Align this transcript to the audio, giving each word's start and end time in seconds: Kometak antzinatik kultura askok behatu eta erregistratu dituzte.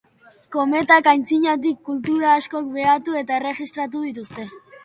Kometak 0.53 1.09
antzinatik 1.11 1.83
kultura 1.89 2.31
askok 2.39 2.73
behatu 2.79 3.21
eta 3.23 3.39
erregistratu 3.43 4.07
dituzte. 4.09 4.49